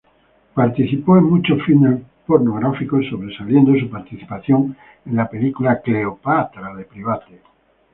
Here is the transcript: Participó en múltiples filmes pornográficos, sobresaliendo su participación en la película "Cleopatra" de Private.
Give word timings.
Participó 0.55 1.15
en 1.19 1.25
múltiples 1.25 1.63
filmes 1.63 2.01
pornográficos, 2.25 3.05
sobresaliendo 3.07 3.79
su 3.79 3.87
participación 3.87 4.75
en 5.05 5.15
la 5.15 5.29
película 5.29 5.79
"Cleopatra" 5.79 6.73
de 6.73 6.85
Private. 6.85 7.43